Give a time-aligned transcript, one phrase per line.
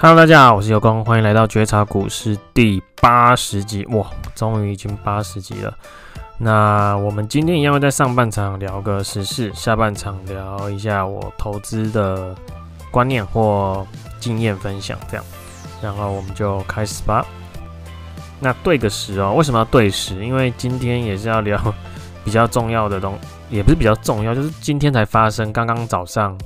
[0.00, 3.84] Hello，大家好，我是尤工，欢迎来到觉察股市第八十集。
[3.86, 5.76] 哇，终于已经八十集了。
[6.38, 12.32] 那我们今天一样会在上半场聊个时事，下半场聊一下我投资的
[12.92, 13.84] 观念或
[14.20, 15.24] 经验分享，这样。
[15.82, 17.26] 然后我们就开始吧。
[18.38, 20.24] 那对个时哦，为什么要对时？
[20.24, 21.60] 因为今天也是要聊
[22.24, 23.18] 比较重要的东，
[23.50, 26.38] 也不是比较重要，就是今天才发生，刚刚早上。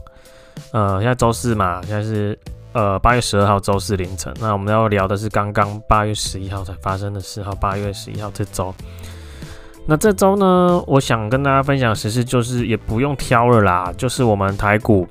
[0.70, 2.38] 呃，现在周四嘛，现在是。
[2.72, 7.42] 呃，八月十二号周四凌晨，那我们要聊的是刚刚八月十一号才发生的事。
[7.42, 8.74] 好，八月十一号这周，
[9.86, 15.06] 那这周呢，我想跟大家分享的时事就是也不用挑了啦，就是我们台股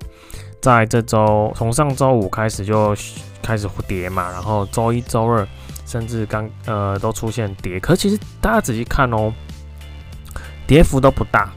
[0.60, 2.96] 在这周从上周五开始就
[3.44, 5.48] 开始跌嘛，然后周一、周二
[5.86, 9.32] 甚至刚呃都出现跌，可其实大家仔细看哦，
[10.66, 11.52] 跌幅都不大。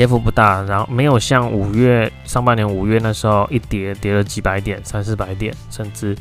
[0.00, 6.16] 跌幅不大，然后没有像五月上半年五月那时候一跌跌了几百点、三四百点，甚至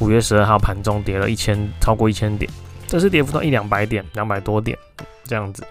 [0.00, 2.50] 五月十二号盘中跌了一千超过一千点，
[2.86, 4.76] 这是跌幅到一两百点、两百多点
[5.24, 5.64] 这样子。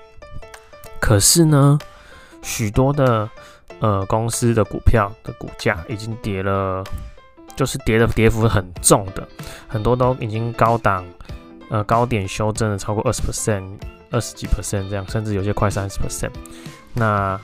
[1.00, 1.78] 可是呢，
[2.42, 3.30] 许多的
[3.80, 6.84] 呃公司的股票的股价已经跌了，
[7.56, 9.28] 就是跌的跌幅很重的，
[9.67, 11.06] 很多都已经高档
[11.69, 13.78] 呃高点修正了超过二十 percent、
[14.11, 16.31] 二十几 percent 这样，甚至有些快三十 percent。
[16.94, 17.39] 那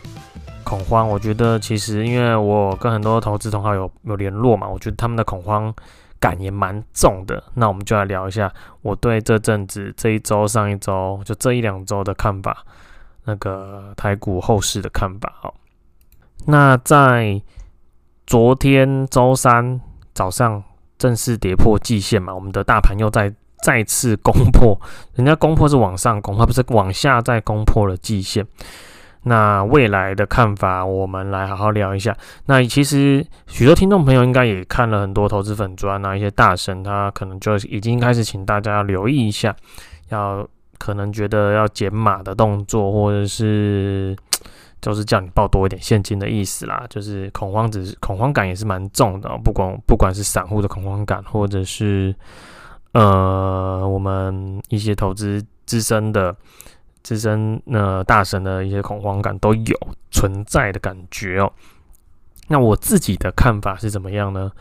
[0.64, 5.74] 恐慌，我觉得其实因为我跟很多投资同行有有联络嘛，我觉得他们的恐慌
[6.20, 7.44] 感也蛮重的。
[7.56, 12.64] 那我们就来聊一下我对这阵子、这一周、上一周就这一两周的看法，
[13.26, 15.34] 那个台股后市的看法。
[15.42, 15.54] 好，
[16.46, 17.42] 那在
[18.26, 19.82] 昨天周三
[20.14, 20.64] 早上
[20.98, 24.80] 正式跌破季线嘛，我们的大盘又在再次攻破，
[25.16, 28.46] 人家攻破是往上攻，它不是往下再攻破了季线。
[29.24, 32.18] 那未来的看法，我们来好好聊一下。
[32.48, 39.56] 那其实许多听众朋友应该也看了很多投资粉砖啊，一些大神他可能就已经开始请大家留意一下，
[40.10, 40.44] 要
[40.80, 44.18] 可能觉得要减码的动作，或者是
[44.82, 46.84] 就是叫你抱多一点现金的意思啦。
[46.90, 52.16] 就是恐慌，只是恐慌感也是蛮重的，不管不管是散户的恐慌感，或者是
[52.94, 56.36] 呃我们一些投资资深的。
[57.04, 59.76] 资深呃大神的一些恐慌感都有
[60.12, 61.52] 存在的感觉哦。
[62.48, 64.52] 那我自己的看法是怎么样呢？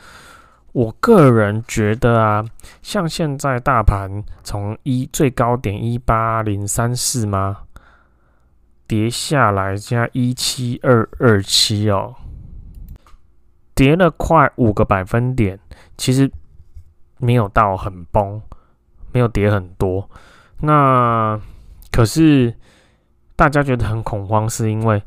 [0.72, 2.42] 我个人觉得啊，
[2.80, 7.58] 像现在大盘从一最高点一八零三四吗，
[8.86, 12.14] 跌下来加一七二二七哦，
[13.74, 15.60] 跌了快五个百分点，
[15.98, 16.32] 其实
[17.20, 18.42] 没有到很崩，
[19.12, 20.08] 没有跌很多。
[20.60, 21.41] 那
[21.92, 22.54] 可是
[23.36, 25.03] 大家觉得很恐慌，是因为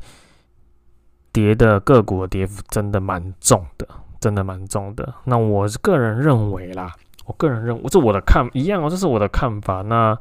[1.32, 3.86] 跌的个股的跌幅真的蛮重的，
[4.20, 5.14] 真的蛮重的。
[5.24, 6.92] 那我个人认为啦，
[7.26, 9.82] 我个人认为，这我的看一样哦，这是我的看法。
[9.82, 10.16] 那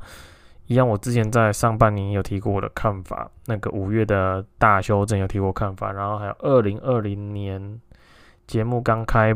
[0.67, 7.81] 一样，我之前在上半年有提过我的看法，那个五月的大修正有提过看法，然后还有二零二零年
[8.47, 9.35] 节目刚开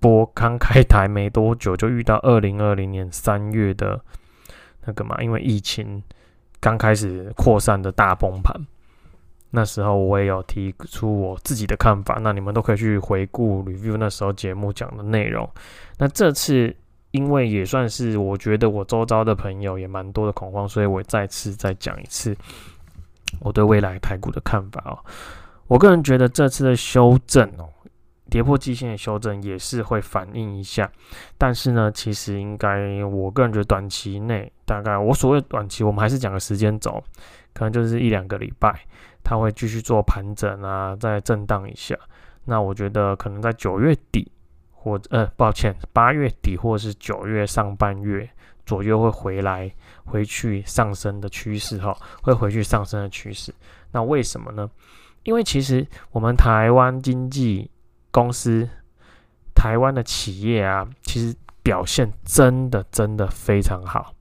[0.00, 4.00] 播、刚开台没多久，就遇到二零二零年三月的。
[4.86, 6.02] 那个嘛，因为疫情
[6.58, 8.58] 刚开始扩散的大崩盘，
[9.50, 15.48] 那时候我也有提出我自己的看法，那你们都可以去回顾 review 那时候节目讲的内容。
[15.98, 16.74] 那这次
[17.10, 22.34] 因为也算是我觉得我周遭的朋友也蛮多的恐慌，所以我再次再讲一次
[23.38, 24.98] 我对未来台股的看法哦。
[25.66, 27.68] 我个人觉得这次的修正哦。
[28.30, 30.90] 跌破季线的修正也是会反映一下，
[31.36, 37.02] 但是呢，其实应该我个人觉得短期内，大概我所谓短期，我们还是讲个时间轴，
[37.52, 38.80] 可能就是一两个礼拜，
[39.24, 41.98] 它会继续做盘整啊，再震荡一下。
[42.44, 44.30] 那我觉得可能在九月底
[44.70, 48.30] 或呃，抱歉，八月底或者是九月上半月
[48.64, 49.68] 左右会回来，
[50.04, 53.52] 回去上升的趋势哈，会回去上升的趋势。
[53.90, 54.70] 那为什么呢？
[55.24, 57.68] 因为其实我们台湾经济。
[58.10, 58.68] 公司，
[59.54, 64.14] 台湾的企业啊，其实表现真的真的非常好。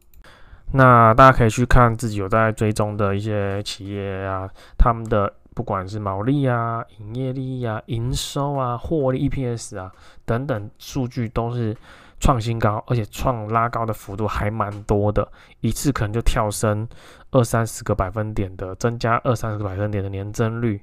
[0.72, 4.48] 那大家可以去看自己有在追踪的一些企业啊，
[4.78, 9.92] 他们的不管是毛利啊、营业利益啊、营收啊、获利 EPS 啊
[10.26, 11.76] 等等数据都是
[12.20, 15.28] 创新高，而且创拉高的幅度还蛮多的，
[15.62, 16.88] 一次可能就跳升
[17.32, 20.80] 二三十个百分点的，增加二三十个百分点的年增率，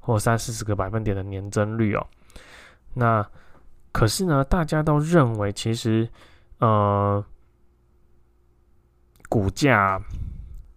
[0.00, 2.04] 或三四十个百分点的年增率哦。
[2.98, 3.24] 那
[3.92, 6.08] 可是呢，大家都认为其实，
[6.58, 7.24] 呃，
[9.28, 10.00] 股价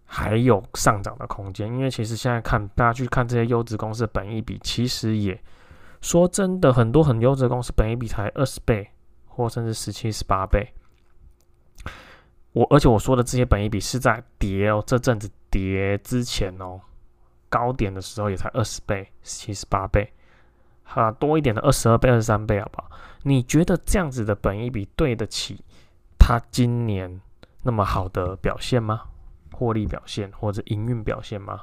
[0.04, 5.38] 还有上涨的空间，因为其实现在看大家去看这些优质公司的本益比，其实也
[6.00, 8.88] 说真的，很多很优质的公司本益比才二十倍，
[9.26, 10.72] 或甚至十七、十八倍。
[12.52, 16.80] 我而且我说的这些本益比是在跌哦，这阵子跌之前哦，
[17.48, 20.12] 高点的时候也才二十倍、十七、十八倍，
[20.94, 22.90] 啊，多一点的二十二倍、二十三倍，好不好？
[23.22, 25.64] 你觉得这样子的本益比对得起
[26.18, 27.20] 它今年
[27.62, 29.02] 那么好的表现吗？
[29.52, 31.60] 获利表现或者营运表现吗？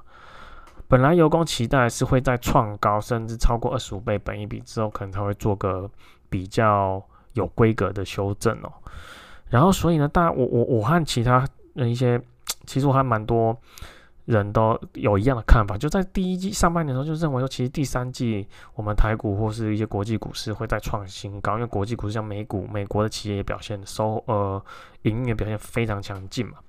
[0.87, 5.89] 本来油工期待是会在创高，甚至超过二十五倍本益比之后，可能才会做个
[6.29, 7.03] 比较
[7.33, 8.71] 有规格的修正哦。
[9.49, 12.19] 然后，所以呢，大我我我和其他的一些，
[12.65, 13.55] 其实我还蛮多
[14.29, 24.63] 人都有一样的看法，就在第一季上半年的时候，就认为说，其实第三季我们台股或是一些国际股市会再创新高，因为国际股市像美股、美国的企业也表现收呃
[25.01, 26.59] 营运表现非常强劲嘛。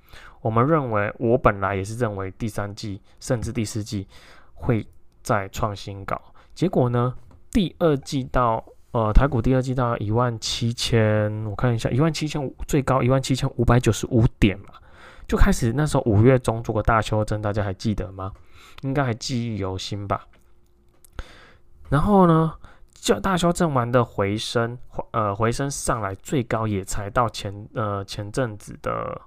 [0.40, 4.08] 我们认为，我本来也是认为第三季甚至第四季
[4.54, 4.86] 会
[5.22, 6.18] 再创新高，
[6.54, 7.14] 结果呢，
[7.52, 14.79] 第二季到呃，台股第二季到一万七千，我看一下，一万七千五最高一万七千五百九十五点嘛，
[15.30, 18.32] 就开始那时候五月中做个大修正，大家还记得吗？
[18.80, 20.26] 应该还记忆犹新吧。
[21.88, 22.52] 然后呢，
[22.92, 24.76] 就大修正完的回升，
[25.12, 29.20] 呃，回升上来最高也才到前呃前阵子的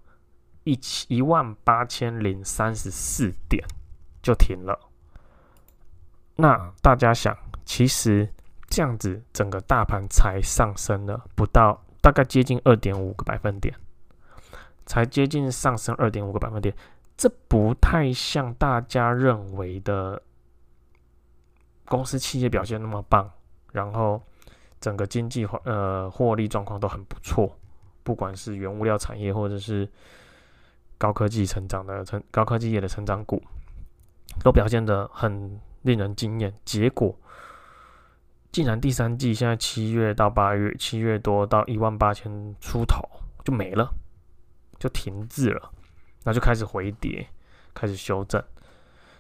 [0.66, 3.66] 一七一万八千零三十四点
[4.22, 4.78] 就停了。
[6.36, 7.34] 那大家想，
[7.64, 8.28] 其实。
[8.70, 13.76] 这样子，整个大盘才上升了不到，大概接近二点五个百分点，
[14.86, 16.76] 才接近上升二点五个百分点，
[17.16, 20.22] 这不太像大家认为的
[21.86, 23.30] 公司企业表现那么棒，
[23.72, 24.22] 然后
[24.80, 27.58] 整个经济呃获利状况都很不错，
[28.04, 29.88] 不管是原物料产业或者是
[30.98, 33.42] 高科技成长的成高科技业的成长股，
[34.44, 37.16] 都表现得很令人惊艳，结果。
[38.52, 43.02] 竟然第三季现在七月到八月，七月多到一万八千出头
[43.44, 43.92] 就没了，
[44.80, 45.72] 就停滞了，
[46.24, 47.28] 那就开始回跌，
[47.74, 48.44] 开始修正。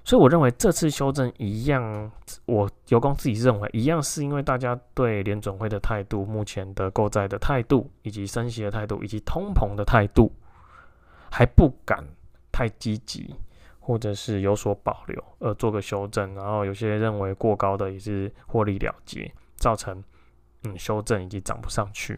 [0.03, 2.11] 所以我认为这次修正一样，
[2.45, 10.31] 我油公自己认为一样，是因为大家对联准会的态度、目前的购债的态度，以及升息的态度，以及通膨的态度，
[11.31, 12.03] 还不敢
[12.51, 13.35] 太积极。
[13.85, 20.01] 或者是有所保留，而做个修正，然后有些认为过高的也是获利了结，造成
[20.63, 22.17] 嗯修正以及涨不上去。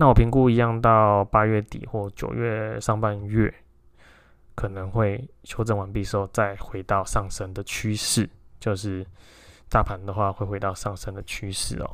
[0.00, 3.52] 那我评估一样到八月底或九月上半月
[4.54, 8.26] 可能会修正完毕之后再回到上升的趋势，
[8.58, 9.06] 就是
[9.68, 11.90] 大盘的话会回到上升的趋势哦。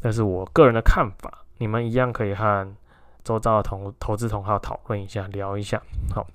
[0.00, 2.66] 但是我个人的看法，你们一样可以和
[3.22, 5.82] 周遭的同投资同好讨论一下，聊一下，
[6.14, 6.26] 好。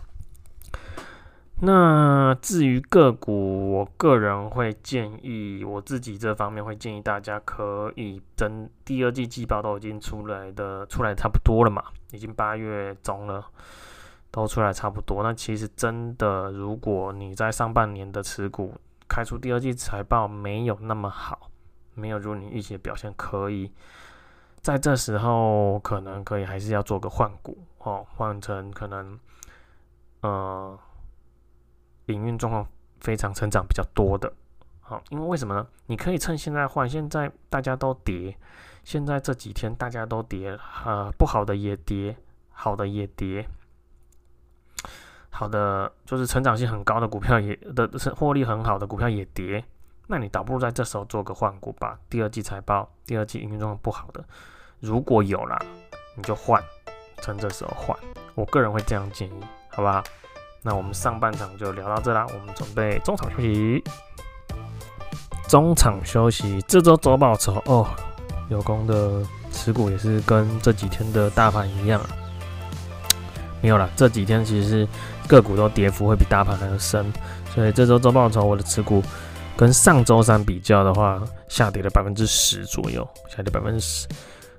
[1.66, 11.82] 那至于个股，我个人会建议，我自己这方面会建议大家可以等第二季季报都已经出来的，出来差不多了嘛，
[12.12, 13.46] 已经八月中了，
[14.30, 15.24] 都出来差不多。
[15.24, 18.76] 那其实真的，如果你在上半年的持股
[19.08, 21.50] 开出第二季财报没有那么好，
[21.94, 23.72] 没有如你预期的表现，可以
[24.60, 29.18] 在这时候可能可以还是要做个换股哦，换成可能，
[30.20, 30.78] 呃。
[32.08, 32.68] 营运状况
[33.00, 34.32] 非常成长比较多的，
[34.82, 35.66] 好，因为为什么呢？
[35.86, 38.38] 你可以趁现在换，现在大家都跌，
[38.84, 42.16] 现在这几天大家都跌，呃，不好的也跌，
[42.50, 43.48] 好的也跌，
[45.30, 49.64] 好的就是成长性很高的股票也的是获利很好的股票也跌，
[50.08, 51.98] 那你倒不如在这时候做个换股吧。
[52.10, 54.24] 第二季财报，第二季营运状况不好的，
[54.80, 55.58] 如果有啦，
[56.16, 56.62] 你就换，
[57.22, 57.98] 趁这时候换，
[58.36, 60.04] 我个人会这样建议，好不好？
[60.66, 63.84] 那我们上半场就聊到这啦，我们准备中场休息。
[65.50, 67.86] 中场休息，这周周报酬哦，
[68.50, 72.02] 有功的持股也是跟这几天的大盘一样，
[73.62, 74.88] 没有啦，这几天其实是
[75.28, 77.12] 个股都跌幅会比大盘还要深，
[77.54, 79.04] 所以这周周报酬我的持股
[79.58, 84.08] 跟上周三比较的话，下跌了百分之十左右，下跌百分之十。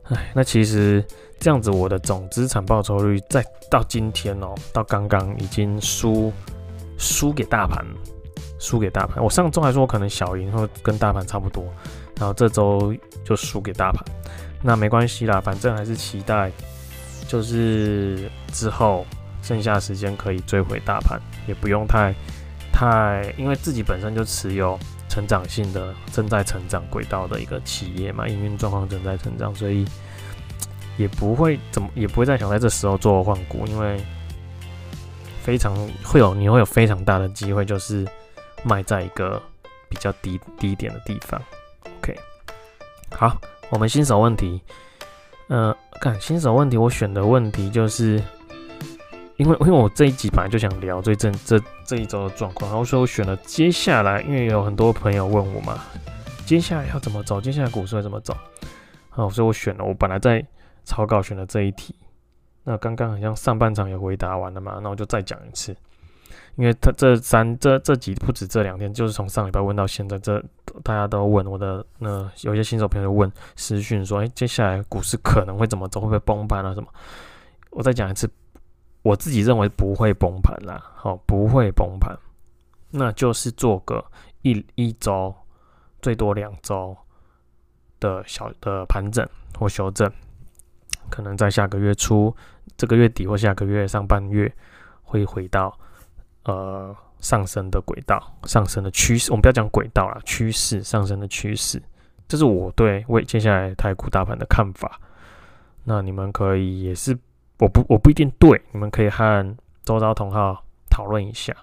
[0.05, 1.03] 哎，那其实。
[1.41, 6.33] 这样子，我的总资产报酬率再到今天哦，到刚刚已经输
[6.97, 7.85] 输给大盘，
[8.59, 9.23] 输给大盘。
[9.23, 11.63] 我上周还说我可能小赢，或跟大盘差不多，
[12.17, 14.03] 然后这周就输给大盘。
[14.63, 16.51] 那没关系啦，反正还是期待，
[17.29, 19.05] 就是之后
[19.43, 22.15] 剩下时间可以追回大盘，也不用太
[22.73, 24.79] 太，因为自己本身就持有
[25.11, 29.85] 成长性的、正在成长轨道的一个企业嘛，营运状况正在成长，所以。
[30.97, 34.01] 也不会怎么，也不会再想在这时候做换股，因为
[35.43, 38.07] 非常会有，你会有非常大的机会，就是
[38.63, 39.43] 卖在一个
[39.89, 41.41] 比较低低点的地方。
[41.99, 42.17] OK，
[43.11, 43.37] 好，
[43.71, 44.63] 我们新手问题，
[45.49, 48.23] 呃，看新手问题，我选的问题就是，
[49.37, 55.79] 因为因为我这一集本来就想聊最近这这一周的状况，然后所以我选了接下来，因为有很多朋友问我嘛，
[56.47, 58.35] 接下来要怎么走，接下来股市会怎么走，
[59.11, 60.45] 好，所以我选了，我本来在
[60.85, 61.95] 草稿选的这一题，
[62.63, 65.75] 那刚刚好像上半场也回答完了嘛，那我就再讲一次。
[66.57, 70.41] 因为他这三这这几不止这两天，就是从上礼拜问到现在，这
[70.85, 76.89] 大家都问我的那有些新手朋友问私讯说，哎，接下来股市可能会怎么走，会不会崩盘啊什么？
[77.71, 78.31] 我再讲一次，
[79.03, 82.17] 我自己认为不会崩盘啦，好，不会崩盘，
[82.91, 84.05] 那就是做个
[84.43, 85.35] 一一周
[86.01, 86.97] 最多两周
[87.99, 90.09] 的小的盘整或修正，
[91.11, 92.35] 可能在下个月初、
[92.77, 94.53] 这个月底或下个月上半月
[95.03, 95.77] 会回到。
[96.47, 101.83] 呃，上升的轨道，上升的趋势，我们不要讲轨道啦，趋势上升的趋势，
[102.29, 105.01] 这是我对为接下来台股大盘的看法。
[105.85, 107.19] 那你们可以也是，
[107.61, 109.57] 我不我不一定对，你们可以和
[109.87, 111.57] 周遭同好讨论一下。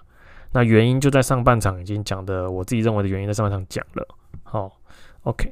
[0.50, 4.04] 那原因就在上半场已经讲的，我自己认为的原因在上半场讲了。
[4.42, 4.80] 好
[5.22, 5.48] ，OK，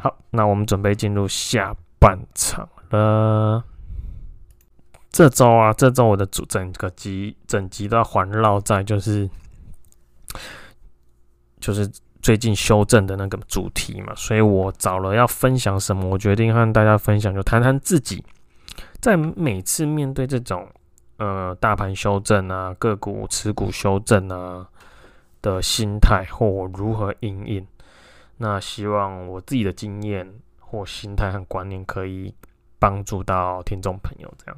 [0.00, 3.64] 好，那我们准备进入下半场了。
[5.10, 9.28] 这周啊，这周我的主整个集整集都要环绕在就是
[11.58, 11.90] 就是
[12.22, 18.22] 最近修正的那个主题嘛，所以我找了要分享什么，我决定和大家分享，就谈谈自己
[19.00, 20.68] 在每次面对这种
[21.16, 24.68] 呃大盘修正啊、个股持股修正啊
[25.40, 27.66] 的心态或我如何应应。
[28.36, 30.32] 那希望我自己的经验
[30.70, 32.34] 或心态和观念可以
[32.78, 34.56] 帮助到听众朋友，这样。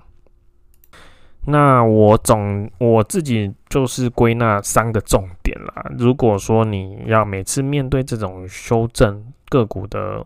[1.46, 5.90] 那我总我自己就是归纳三个重点啦。
[5.98, 10.22] 如果说你要每次面对这种修正个股的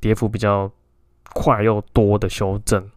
[0.00, 0.70] 跌幅比较
[1.32, 2.90] 快又多的修正，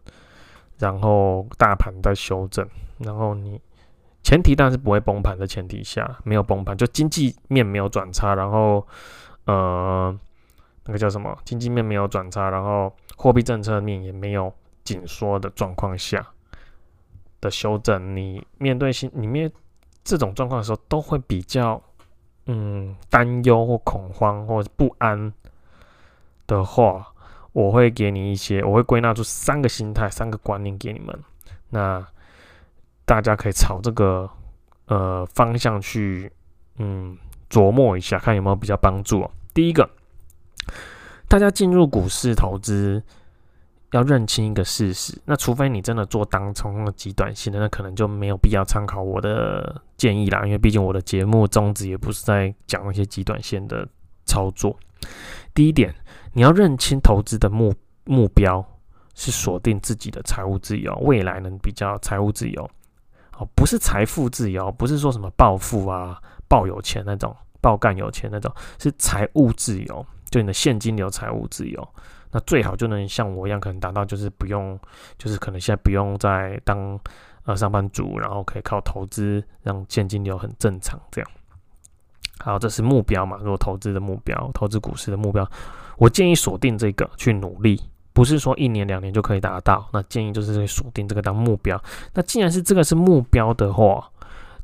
[0.78, 3.58] 然后大盘在修正，然后你
[4.22, 8.86] 前提当然是不会崩盘的前提下，没有崩盘，就经济面没有转差，然后
[9.46, 10.14] 呃
[10.86, 11.36] 那个叫什么？
[11.44, 16.26] 经济面没有转差，然后货币政策面也没有紧缩的状况下。
[17.40, 19.52] 的修正，你面对新你面
[20.02, 21.78] 这种状况的时候，都会比较
[22.46, 25.30] 嗯担忧或恐慌或者不安
[26.46, 27.06] 的话，
[27.52, 31.22] 我会给你一些，我会归纳出三个心态、三个观念给你们，
[31.68, 32.02] 那
[33.04, 34.26] 大家可以朝这个
[34.86, 36.32] 呃方向去
[36.78, 37.18] 嗯
[37.50, 39.30] 琢磨一下，看有没有比较帮助哦。
[39.52, 39.86] 第一个，
[41.28, 43.02] 大家进入股市投资。
[43.92, 50.44] 要认清一个事实，那除非你真的做当冲的极短线的，那可能就没有必要参考我的建议啦。
[50.44, 53.86] 因为毕竟我的节目宗旨也不是在讲那些极短线的
[54.26, 54.76] 操作。
[55.54, 55.94] 第一点，
[56.32, 58.66] 你要认清投资的目目标
[59.14, 62.68] 是锁定自己的财务自由，未来能比较财务自由
[63.38, 70.04] 哦，不是财富自由，不是说什么暴富啊、暴有钱那种、暴干有钱那种，是财务自由，
[70.34, 71.88] 就你的现金流财务自由。
[72.32, 74.76] 那最好就能像我一样，可能达到就是不用，
[75.16, 76.98] 就是可能现在不用再当
[77.44, 81.30] 呃上班族，然后可以靠投资让现金流很正常这样。
[82.40, 83.36] 好，这是目标嘛？
[83.38, 85.48] 如果投资的目标，投资股市的目标，
[85.96, 87.80] 我建议锁定这个去努力，
[88.12, 89.88] 不是说一年两年就可以达到。
[89.92, 91.80] 那建议就是锁定这个当目标。
[92.14, 94.10] 那既然是这个是目标的话，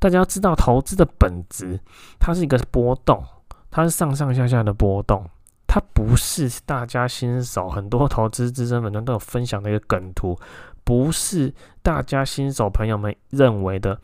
[0.00, 1.78] 大家要知道投资的本质，
[2.18, 3.24] 它是一个波动，
[3.70, 5.24] 它是上上下下的波动。
[5.72, 10.36] 它不是大家新手，很多投资资深粉团都有分享的一个梗图，
[10.82, 13.96] 不是大家新手朋友们认为的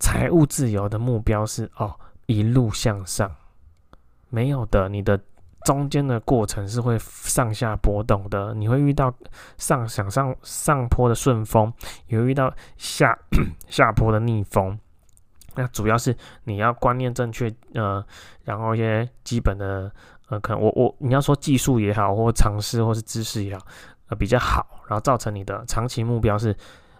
[0.00, 3.30] 财务自由的目标是哦一路向上，
[4.30, 5.20] 没有的，你的
[5.66, 9.12] 中间的过程是会上下波动的，你会遇到
[9.58, 11.70] 上想上上坡的顺风，
[12.06, 13.14] 也会遇到下
[13.68, 14.78] 下坡的逆风，
[15.54, 18.02] 那主要是你要观念正确，呃，
[18.44, 19.92] 然后一些基本的。
[20.30, 23.66] 呃，可能我我你要说技术也好，或尝试或是知识也好，
[24.08, 26.54] 呃比较好，然后造成你的长期目标是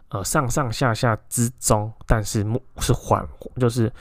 [0.09, 3.23] 呃上上下下之中，但是目是缓
[3.61, 3.93] 就是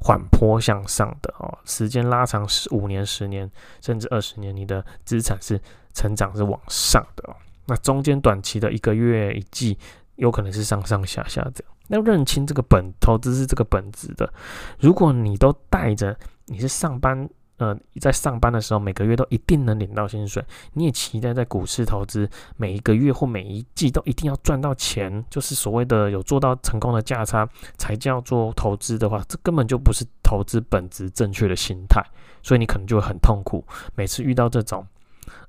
[0.00, 3.50] 缓坡向上的哦，时间拉长十五年、十年
[3.80, 5.58] 甚至二十年，你的资产是
[5.94, 7.34] 成长是往上的哦。
[7.64, 9.78] 那中间短期的一个月一季，
[10.16, 11.74] 有可能是上上下下这样。
[11.88, 14.30] 要认清这个本投资是这个本质的，
[14.78, 16.14] 如果你都带着
[16.44, 17.26] 你是上班。
[17.64, 20.44] 呃，在上班的时候，每个月都一定能领到薪水。
[20.74, 22.28] 你也期待在股市投资，
[22.58, 32.04] 每一个月或每一季都一定要赚到钱，就是所谓的有做到成功的价差，才叫做投资的话，这根本就不是投资本质正确的心态。
[32.42, 33.64] 所以你可能就会很痛苦。
[33.94, 34.86] 每次遇到这种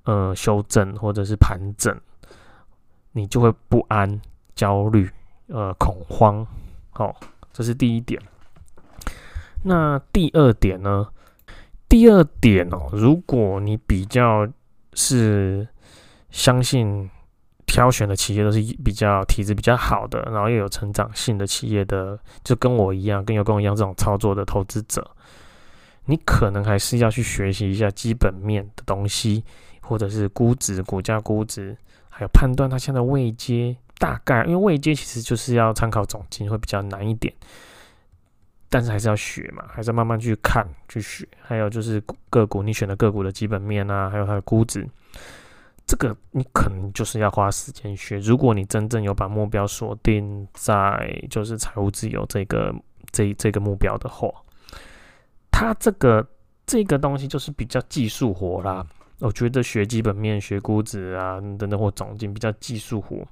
[0.04, 1.94] 呃修正或者是盘整，
[3.12, 4.22] 你就会不安、
[4.56, 5.10] 焦虑、
[5.48, 6.48] 呃恐慌。
[6.92, 7.14] 好、
[7.52, 8.22] 这是第一点。
[9.64, 11.08] 那第二点呢？
[11.88, 14.48] 第二点哦，如果你比较
[14.94, 15.68] 是
[16.30, 17.10] 相信
[17.66, 25.10] 挑选的企业都是比较体质比较好的，然后又有成长性的企业的，就跟我一样，跟有跟我一样这种操作的投资者，
[26.06, 29.44] 你可能还是要去学习一下基本面的东西，
[29.82, 31.76] 或者是估值、股价估值，
[32.10, 37.34] 还有判断它现在位阶大概，因为位阶其实就是要参考总金会比较难一点。
[38.76, 41.26] 但是还是要学嘛，还是要慢慢去看、去学。
[41.42, 44.86] 还有就是个股，你选的个股的基本面啊，还有它的估值，
[45.88, 48.18] 这个你可能就是要花时间学。
[48.20, 52.76] 如果你真正有把目标锁定在就是财务自由这个
[53.14, 54.30] 这这个目标的话，
[55.52, 56.28] 它这个
[56.66, 58.86] 这个东西就是比较技术活啦。
[59.20, 63.26] 我觉得学基本面、学估值啊等等或总经比较技术活，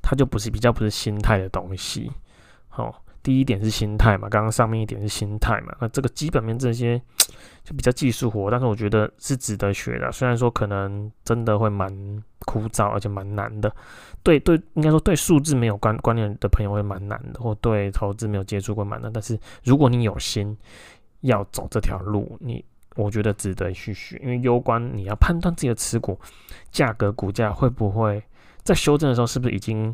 [0.00, 2.10] 它就不是比较不是心态的东西，
[2.68, 3.02] 好。
[3.26, 6.96] 第一点是心态嘛，刚刚上面一点是心态嘛，那这个基本面这些
[7.64, 10.12] 就比较技术活，但是我觉得是值得学的。
[10.12, 11.90] 虽然说可能真的会蛮
[12.44, 13.74] 枯燥，而且蛮难的。
[14.22, 19.12] 对对，应该说对数字没有关观念的朋友会蛮难的，或对投资没有接触过蛮难。
[19.12, 20.56] 但是如果你有心
[21.22, 22.64] 要走这条路，你
[22.94, 26.16] 我觉得值得去学，因为攸关你要判断自己的持股
[26.70, 28.22] 价格、股价会不会
[28.62, 29.92] 在修正的时候是不是已经。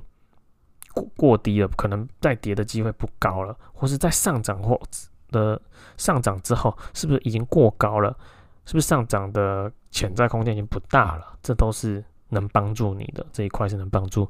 [0.94, 4.80] 过过低了，可能再跌的机会不高了，或是在上涨或
[5.30, 5.60] 的
[5.96, 8.16] 上涨之后，是不是已经过高了？
[8.64, 11.36] 是不是上涨的潜在空间已经不大了？
[11.42, 14.28] 这都是能帮助你的这一块，是能帮助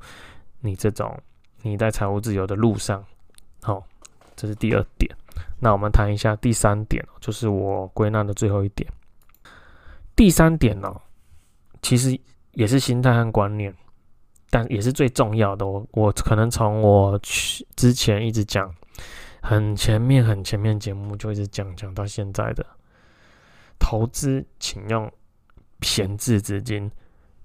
[0.60, 1.14] 你这种
[1.62, 3.04] 你在财务自由的路上。
[3.60, 3.84] 好，
[4.34, 5.14] 这是第二点。
[5.60, 8.90] 那我们谈一下第三点，就是我归纳的最后一点。
[10.16, 10.94] 第三点呢，
[11.82, 12.18] 其实
[12.52, 13.74] 也是心态和观念。
[14.52, 15.66] 但也是最重要的。
[15.66, 18.70] 我我可能从我去之前一直讲，
[19.40, 22.62] 很前面很前面节目就一直讲讲到现在的
[23.78, 25.10] 投资，请用
[25.80, 26.90] 闲置资金。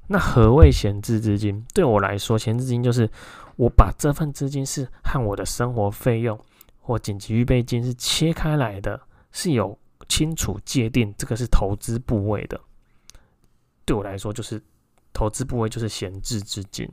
[0.07, 1.65] 那何谓闲置资金？
[1.73, 3.09] 对我来说，闲置资金就是
[3.55, 6.37] 我把这份资金是和我的生活费用
[6.81, 8.99] 或紧急预备金是切开来的，
[9.31, 9.79] 是有
[10.09, 12.59] 清楚界定，这个是投资部位的。
[13.85, 14.61] 对我来说，就是。
[15.17, 16.87] 投资部位就是闲置资金，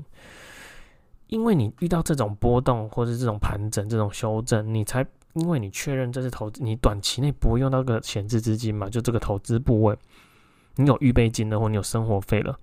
[1.26, 8.88] 因为你遇到这种波动或者这种盘整、这种修正，你才因为你确认这是投资，你短期内不会用到个闲置资金嘛？
[8.88, 9.98] 就这个投资部位，
[10.76, 12.58] 你有预备金的或你有生活费了，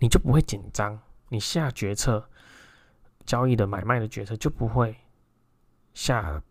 [0.00, 2.28] 你就不会紧张，你下决策、
[3.24, 4.94] 交易的买卖的决策就不会
[5.94, 6.42] 下。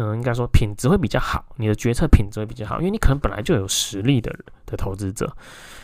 [0.00, 4.32] 嗯，应该说品质会比较好，你的决策品质会比较好，因为你可能本来就有实力的
[4.64, 5.36] 的投资者。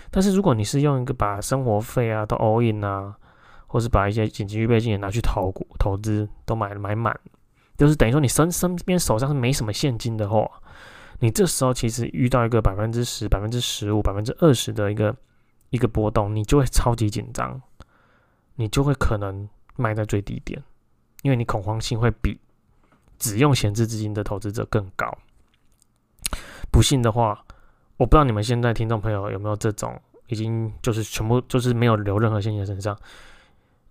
[0.08, 3.16] 但是如果你是用一个把生活费啊都 all in 啊，
[3.66, 7.18] 或是把一些紧急预备金也拿去投股投资都买买满，
[7.76, 10.48] 就是等于说你身身边手上是没什么现金的话，
[11.18, 15.12] 你这时候其实遇到一个百分之十、百分之十五、百分之二十的一个
[15.70, 17.60] 一个波动，你就会超级紧张，
[18.54, 20.62] 你就会可能卖在最低点，
[21.22, 22.38] 因为你恐慌性会比。
[23.18, 25.16] 只用闲置资金的投资者更高。
[26.70, 27.44] 不信的话，
[27.96, 32.96] 我不知道你们现在听众朋友有没有这种，已经就是全部就是没有留任何现金身上。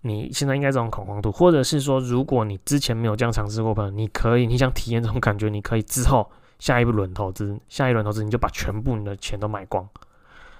[0.01, 9.87] 你现在应该这种恐慌度，或者是说，如果你之前没有这样尝试过，朋友，你可以，你想体验这种感觉，你可以之后下一轮投资，下一轮投资你就把全部你的钱都买光，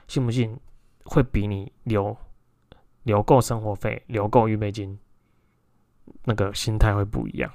[0.07, 0.57] 信不信？
[1.05, 2.15] 会比你留
[3.03, 4.97] 留够生活费、留够预备金，
[6.23, 7.51] 那个心态会不一样。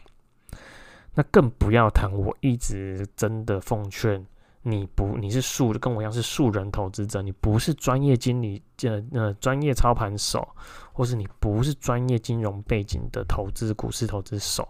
[1.19, 4.25] 那更不要谈，我一直真的奉劝
[4.63, 10.47] 你不，你是素跟我一样是素人投资者，你不是专业经理，呃呃专业操盘手，
[10.93, 14.69] 或是你不是专业金融背景的投资股市投资手，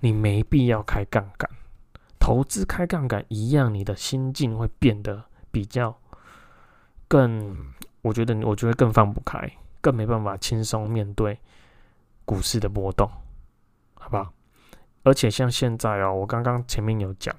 [0.00, 1.48] 你没必要开杠杆。
[2.18, 5.96] 投资开杠杆一样，你的心境会变得比较
[7.06, 7.56] 更，
[8.02, 9.48] 我觉得我觉得更放不开，
[9.80, 11.38] 更没办法轻松面对
[12.24, 13.08] 股市的波动，
[13.94, 14.32] 好不好？
[15.06, 17.32] 而且像现在哦，我刚刚前面有讲，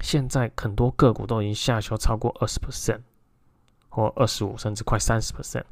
[0.00, 3.00] 现在很多个股都已经下修超过二十 percent，
[3.88, 5.64] 或二十五甚至快三十 percent，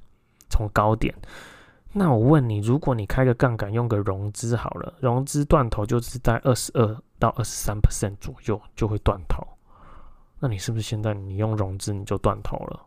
[0.51, 1.15] 从高点。
[1.93, 9.47] 那我问你，如果你开个杠杆，用个融资好了，融资断头就是在二十二到二十三 percent 左右就会断头。
[10.41, 12.87] 那你是不是现在你用融资你就断头了？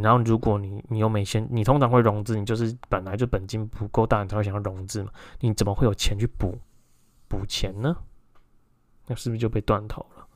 [0.00, 5.10] 然后如果你你又没先，你通常会融资，你就是本来就本金不够大，你才会想要融资嘛？
[5.40, 6.58] 你怎么会有钱去补？
[7.28, 7.96] 补钱呢？
[9.06, 10.26] 那是不是就被断头了？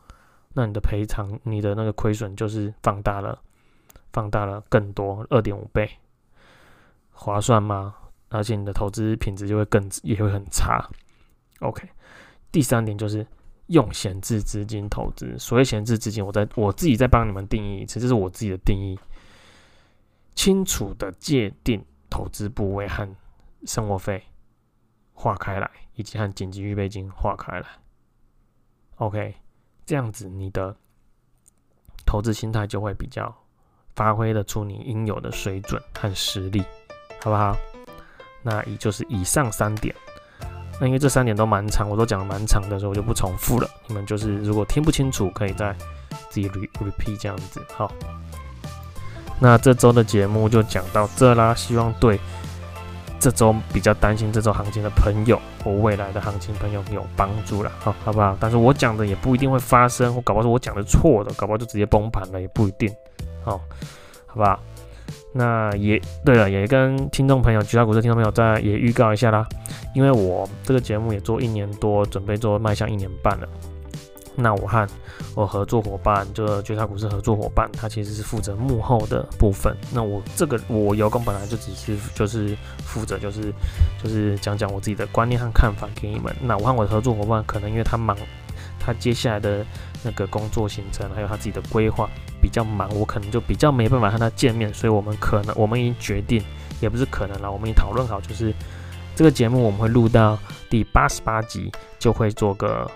[0.54, 3.40] 那你的赔偿、你的那个亏损就是放大了
[4.12, 5.88] 放大了更多二点五倍，
[7.10, 7.94] 划算吗？
[8.30, 10.86] 而且你的投资品质就会更也会很差。
[11.60, 11.88] OK，
[12.52, 13.26] 第三点就是
[13.68, 15.38] 用闲置资金投资。
[15.38, 18.98] 所谓闲置资金，我在我自己再帮你们定义一次，这是我自己的定义。
[20.34, 23.08] 清楚的界定投资部位和
[23.64, 24.22] 生活费
[25.20, 27.66] 划开来，以及和紧急预备金划开来。
[28.98, 29.34] OK，
[29.84, 30.76] 这样子你的
[32.06, 33.34] 投资心态就会比较
[33.96, 36.62] 发挥得出你应有的水准和实力，
[37.20, 37.56] 好不好？
[38.44, 39.92] 那也就是以上三点。
[40.80, 43.68] 那因为这三点都蛮长，我都讲的蛮长的，所以我就不重复了。
[43.88, 45.76] 你们就是如果听不清楚，可以再
[46.30, 47.60] 自己 re repeat 这样子。
[47.74, 47.92] 好，
[49.40, 51.52] 那这周的节目就讲到这啦。
[51.52, 52.20] 希望对
[53.20, 57.72] 这周比较担心这周行情的朋友，或未来的行情朋友有帮助了。
[57.80, 58.36] 好，好不好？
[58.38, 62.88] 但是我讲的也不一定会发生，我搞不好是我讲的错的，搞不好就直接崩盘了，也不一定。
[63.44, 63.60] 好，
[64.26, 64.58] 好不好？
[65.32, 69.46] 那也对了，也跟听众朋友、其他股市听众朋友再也预告一下啦。
[69.94, 73.48] 因为我这个节目也做一年多，准备做迈向一年半了。
[74.40, 74.88] 那我和
[75.34, 79.76] 我合作伙伴，就觉察股市合作伙伴，他其实是负责幕后的部分。
[79.92, 83.52] 那我这个我有功本来就只是就是负责就是
[84.02, 86.34] 就是讲讲我自己的观念和看法给你们。
[86.40, 88.16] 那我和我的合作伙伴，可能因为他忙，
[88.78, 89.66] 他接下来的
[90.04, 92.08] 那个工作行程还有他自己的规划。
[92.40, 96.40] 比较忙，我可能就比较没办法和他见面，所以我们可能我们已经决定，
[96.80, 98.54] 也不是可能了，我们已经讨论好，就是
[99.16, 100.38] 这个节目我们会录到
[100.70, 102.88] 第八十八集就会做个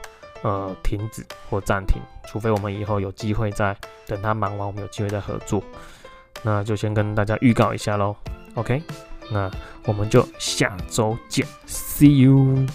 [0.42, 3.76] 呃停止或暂停，除非我们以后有机会再
[4.06, 5.62] 等他忙完，我们有机会再合作，
[6.42, 8.14] 那就先跟大家预告一下喽
[8.54, 8.82] ，OK，
[9.30, 9.50] 那
[9.84, 12.66] 我们就下周见，See you。